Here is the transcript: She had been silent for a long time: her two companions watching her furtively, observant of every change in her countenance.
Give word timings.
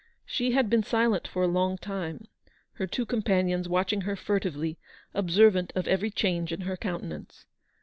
She 0.25 0.53
had 0.53 0.67
been 0.67 0.81
silent 0.81 1.27
for 1.27 1.43
a 1.43 1.47
long 1.47 1.77
time: 1.77 2.27
her 2.79 2.87
two 2.87 3.05
companions 3.05 3.69
watching 3.69 4.01
her 4.01 4.15
furtively, 4.15 4.79
observant 5.13 5.71
of 5.75 5.87
every 5.87 6.09
change 6.09 6.51
in 6.51 6.61
her 6.61 6.75
countenance. 6.75 7.45